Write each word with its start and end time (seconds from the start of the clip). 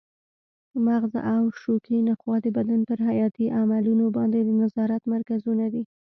مغز 0.85 1.13
او 1.33 1.43
شوکي 1.61 1.97
نخاع 2.07 2.37
د 2.41 2.47
بدن 2.57 2.79
پر 2.87 2.97
حیاتي 3.07 3.45
عملونو 3.59 4.05
باندې 4.17 4.39
د 4.43 4.49
نظارت 4.61 5.01
مرکزونه 5.13 5.65
دي. 5.73 5.83